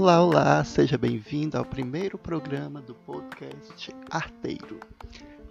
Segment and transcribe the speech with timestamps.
[0.00, 4.78] Olá, olá, seja bem-vindo ao primeiro programa do podcast Arteiro.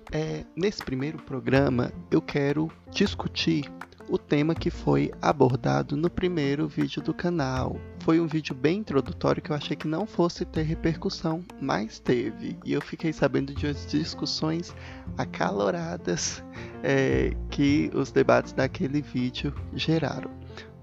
[0.10, 3.70] É, nesse primeiro programa eu quero discutir
[4.08, 7.76] o tema que foi abordado no primeiro vídeo do canal.
[8.00, 12.58] Foi um vídeo bem introdutório que eu achei que não fosse ter repercussão, mas teve.
[12.64, 14.74] E eu fiquei sabendo de umas discussões
[15.18, 16.42] acaloradas
[16.82, 20.32] é, que os debates daquele vídeo geraram.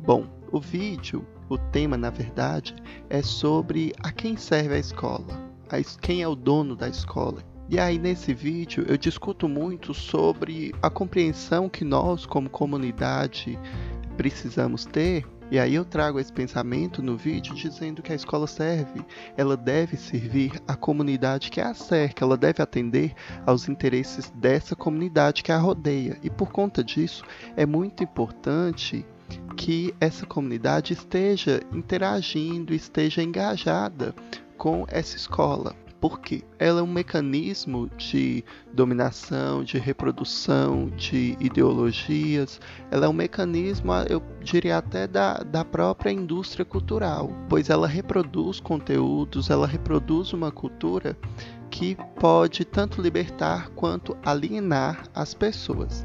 [0.00, 2.74] Bom, o vídeo, o tema na verdade,
[3.08, 7.42] é sobre a quem serve a escola, a, quem é o dono da escola.
[7.68, 13.58] E aí nesse vídeo eu discuto muito sobre a compreensão que nós como comunidade
[14.16, 19.04] precisamos ter e aí eu trago esse pensamento no vídeo dizendo que a escola serve,
[19.36, 23.14] ela deve servir a comunidade que a cerca, ela deve atender
[23.46, 26.18] aos interesses dessa comunidade que a rodeia.
[26.22, 27.24] E por conta disso,
[27.56, 29.06] é muito importante
[29.56, 34.14] que essa comunidade esteja interagindo, esteja engajada
[34.56, 35.74] com essa escola.
[36.00, 42.60] Porque ela é um mecanismo de dominação, de reprodução, de ideologias.
[42.90, 48.60] Ela é um mecanismo, eu diria até da, da própria indústria cultural, pois ela reproduz
[48.60, 51.16] conteúdos, ela reproduz uma cultura
[51.70, 56.04] que pode tanto libertar quanto alienar as pessoas.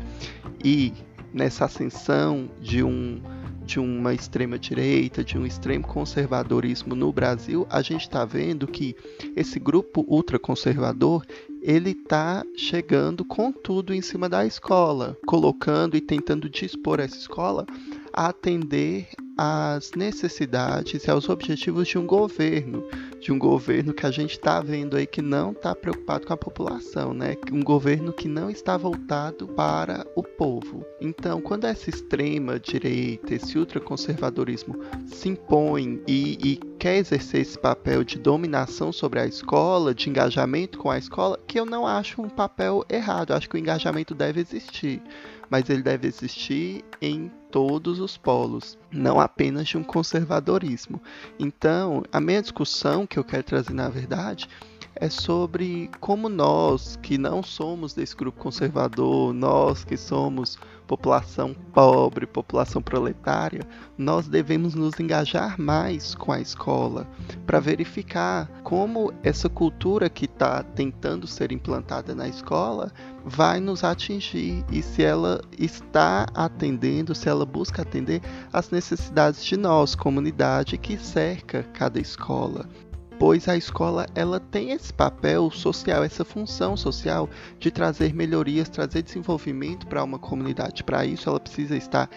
[0.64, 0.94] E
[1.34, 3.22] nessa ascensão de um
[3.70, 8.96] de uma extrema direita, de um extremo conservadorismo no Brasil, a gente está vendo que
[9.36, 11.24] esse grupo ultraconservador
[11.62, 17.68] ele está chegando com tudo em cima da escola, colocando e tentando dispor essa escola
[18.14, 19.08] a atender
[19.38, 22.84] às necessidades e aos objetivos de um governo,
[23.22, 26.38] de um governo que a gente está vendo aí que não está preocupado com a
[26.38, 27.36] população, né?
[27.52, 30.86] Um governo que não está voltado para o povo.
[31.00, 34.76] Então, quando essa extrema direita, esse ultraconservadorismo
[35.08, 40.80] se impõe e, e quer exercer esse papel de dominação sobre a escola, de engajamento
[40.80, 43.32] com a escola, que eu não acho um papel errado.
[43.32, 45.02] Eu acho que o engajamento deve existir
[45.50, 51.02] mas ele deve existir em todos os polos, não apenas de um conservadorismo.
[51.40, 54.48] Então, a minha discussão que eu quero trazer, na verdade,
[54.96, 60.58] é sobre como nós, que não somos desse grupo conservador, nós que somos
[60.90, 63.62] população pobre, população proletária,
[63.96, 67.08] nós devemos nos engajar mais com a escola
[67.46, 72.92] para verificar como essa cultura que está tentando ser implantada na escola
[73.24, 78.22] vai nos atingir e se ela está atendendo, se ela busca atender
[78.52, 82.68] às necessidades de nós, comunidade que cerca cada escola
[83.20, 89.04] pois a escola ela tem esse papel social, essa função social de trazer melhorias, trazer
[89.04, 90.84] desenvolvimento para uma comunidade.
[90.86, 92.10] Para isso, ela precisa estar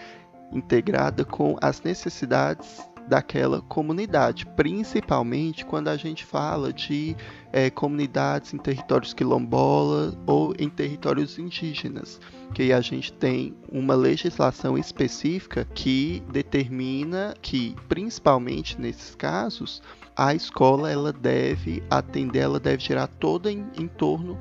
[0.53, 7.15] integrada com as necessidades daquela comunidade, principalmente quando a gente fala de
[7.51, 12.19] é, comunidades em territórios quilombolas ou em territórios indígenas,
[12.53, 19.81] que a gente tem uma legislação específica que determina que, principalmente nesses casos,
[20.15, 24.37] a escola ela deve atender, ela deve gerar todo em, em torno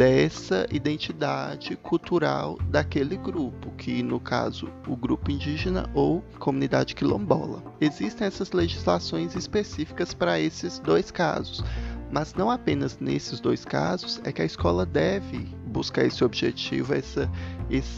[0.00, 7.62] dessa identidade cultural daquele grupo, que no caso o grupo indígena ou comunidade quilombola.
[7.78, 11.62] Existem essas legislações específicas para esses dois casos,
[12.10, 17.30] mas não apenas nesses dois casos é que a escola deve buscar esse objetivo, essa,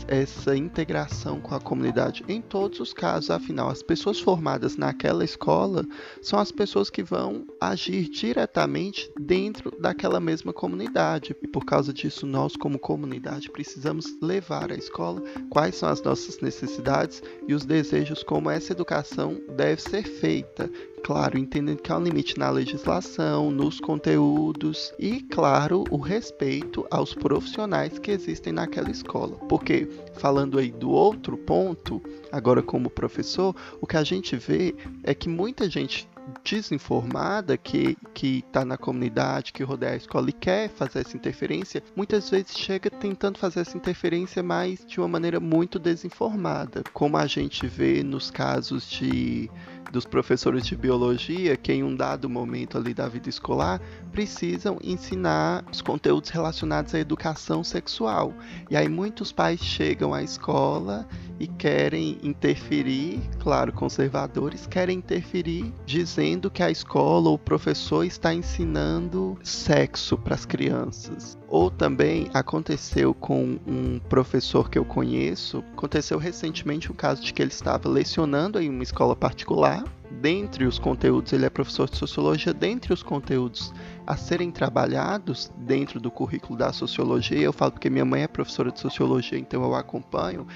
[0.06, 3.30] essa integração com a comunidade em todos os casos.
[3.30, 5.84] Afinal, as pessoas formadas naquela escola
[6.20, 11.34] são as pessoas que vão agir diretamente dentro daquela mesma comunidade.
[11.42, 16.40] E por causa disso, nós, como comunidade, precisamos levar à escola quais são as nossas
[16.40, 20.70] necessidades e os desejos, como essa educação deve ser feita
[21.02, 27.14] claro, entendendo que há um limite na legislação, nos conteúdos e, claro, o respeito aos
[27.14, 29.36] profissionais que existem naquela escola.
[29.48, 35.14] Porque, falando aí do outro ponto, agora como professor, o que a gente vê é
[35.14, 36.08] que muita gente
[36.44, 41.82] desinformada que que está na comunidade, que rodeia a escola e quer fazer essa interferência,
[41.96, 47.26] muitas vezes chega tentando fazer essa interferência, mas de uma maneira muito desinformada, como a
[47.26, 49.50] gente vê nos casos de
[49.90, 53.80] dos professores de biologia que em um dado momento ali da vida escolar
[54.12, 58.32] precisam ensinar os conteúdos relacionados à educação sexual.
[58.70, 61.06] E aí muitos pais chegam à escola
[61.40, 68.32] e querem interferir, claro, conservadores querem interferir dizendo que a escola ou o professor está
[68.32, 71.41] ensinando sexo para as crianças.
[71.52, 77.42] Ou também aconteceu com um professor que eu conheço, aconteceu recentemente o caso de que
[77.42, 79.84] ele estava lecionando em uma escola particular.
[80.10, 83.70] Dentre os conteúdos, ele é professor de sociologia, dentre os conteúdos
[84.06, 88.72] a serem trabalhados dentro do currículo da sociologia, eu falo porque minha mãe é professora
[88.72, 90.46] de sociologia, então eu acompanho,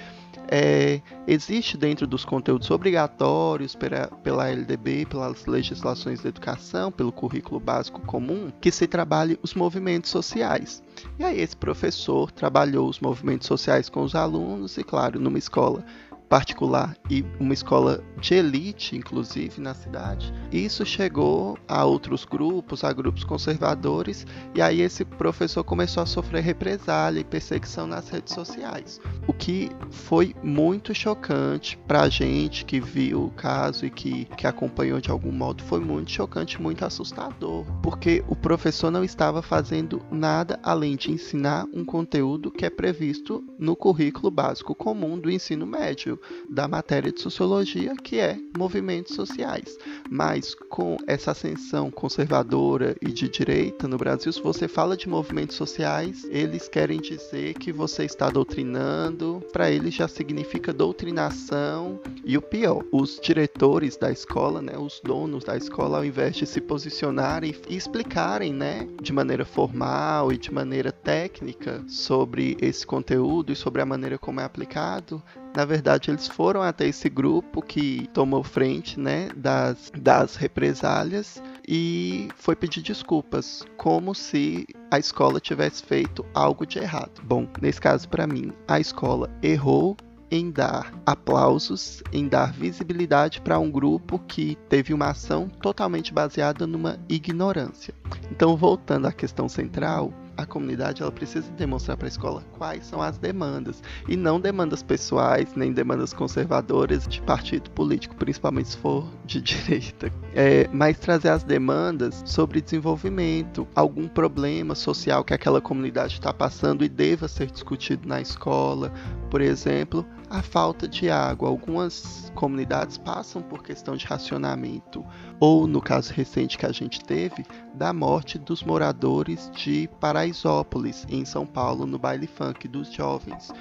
[0.49, 7.61] é, existe dentro dos conteúdos obrigatórios pela, pela LDB, pelas legislações da educação, pelo currículo
[7.61, 10.83] básico comum, que se trabalhe os movimentos sociais.
[11.19, 15.85] E aí esse professor trabalhou os movimentos sociais com os alunos e, claro, numa escola
[16.29, 20.33] particular e uma escola de elite, inclusive, na cidade.
[20.51, 26.43] Isso chegou a outros grupos, a grupos conservadores, e aí esse professor começou a sofrer
[26.43, 29.01] represália e perseguição nas redes sociais.
[29.27, 34.47] O que foi muito chocante para a gente que viu o caso e que, que
[34.47, 40.03] acompanhou de algum modo, foi muito chocante, muito assustador, porque o professor não estava fazendo
[40.11, 45.67] nada além de ensinar um conteúdo que é previsto no currículo básico comum do ensino
[45.67, 46.16] médio
[46.49, 49.79] da matéria de sociologia, que é movimentos sociais.
[50.11, 55.57] Mas com essa ascensão conservadora e de direita no Brasil, se você fala de movimentos
[55.57, 62.01] sociais, eles querem dizer que você está doutrinando, para eles já significa doutrinação.
[62.25, 66.47] E o pior, os diretores da escola, né, os donos da escola, ao invés de
[66.47, 73.53] se posicionarem e explicarem né, de maneira formal e de maneira técnica sobre esse conteúdo
[73.53, 75.23] e sobre a maneira como é aplicado,
[75.57, 82.29] na verdade, eles foram até esse grupo que tomou frente né, das, das represálias e
[82.37, 87.23] foi pedir desculpas, como se a escola tivesse feito algo de errado.
[87.25, 89.97] Bom, nesse caso, para mim, a escola errou
[90.31, 96.67] em dar aplausos, em dar visibilidade para um grupo que teve uma ação totalmente baseada
[96.67, 97.95] numa ignorância.
[98.31, 103.01] Então, voltando à questão central, a comunidade ela precisa demonstrar para a escola quais são
[103.01, 109.07] as demandas e não demandas pessoais nem demandas conservadoras de partido político, principalmente se for
[109.25, 116.15] de direita, é, mas trazer as demandas sobre desenvolvimento, algum problema social que aquela comunidade
[116.15, 118.93] está passando e deva ser discutido na escola,
[119.31, 121.49] por exemplo, a falta de água.
[121.49, 125.05] Algumas comunidades passam por questão de racionamento,
[125.41, 127.45] ou no caso recente que a gente teve,
[127.75, 133.53] da morte dos moradores de Paraisópolis, em São Paulo, no baile funk dos jovens.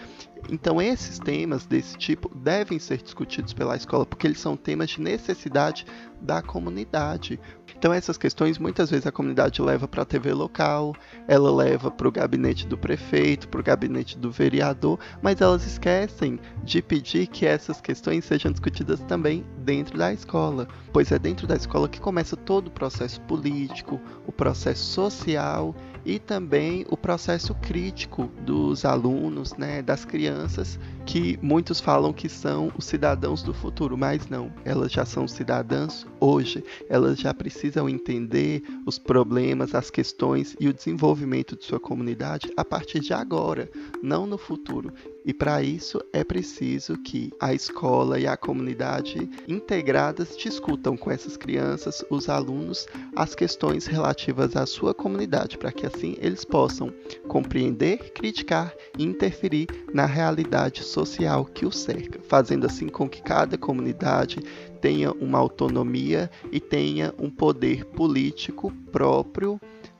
[0.49, 5.01] Então, esses temas desse tipo devem ser discutidos pela escola, porque eles são temas de
[5.01, 5.85] necessidade
[6.21, 7.39] da comunidade.
[7.77, 10.95] Então, essas questões muitas vezes a comunidade leva para a TV local,
[11.27, 16.39] ela leva para o gabinete do prefeito, para o gabinete do vereador, mas elas esquecem
[16.63, 21.55] de pedir que essas questões sejam discutidas também dentro da escola, pois é dentro da
[21.55, 25.75] escola que começa todo o processo político, o processo social
[26.05, 32.71] e também o processo crítico dos alunos, né, das crianças, que muitos falam que são
[32.77, 38.63] os cidadãos do futuro, mas não, elas já são cidadãs hoje, elas já precisam entender
[38.85, 43.69] os problemas, as questões e o desenvolvimento de sua comunidade a partir de agora,
[44.01, 44.91] não no futuro.
[45.25, 51.35] E para isso é preciso que a escola e a comunidade integradas discutam com essas
[51.35, 52.85] crianças, os alunos,
[53.15, 56.93] as questões relativas à sua comunidade, para que assim eles possam
[57.27, 63.57] compreender, criticar e interferir na realidade social que os cerca, fazendo assim com que cada
[63.57, 64.39] comunidade
[64.79, 69.59] tenha uma autonomia e tenha um poder político próprio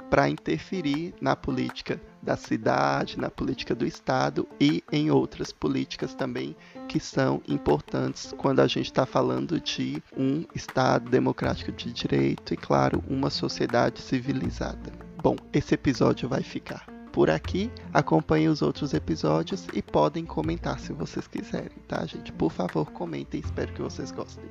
[0.10, 6.56] para interferir na política da cidade, na política do Estado e em outras políticas também
[6.88, 12.58] que são importantes quando a gente está falando de um Estado democrático de direito e,
[12.58, 14.92] claro, uma sociedade civilizada.
[15.22, 17.72] Bom, esse episódio vai ficar por aqui.
[17.94, 22.32] Acompanhem os outros episódios e podem comentar se vocês quiserem, tá, gente?
[22.34, 23.40] Por favor, comentem.
[23.40, 24.46] Espero que vocês gostem.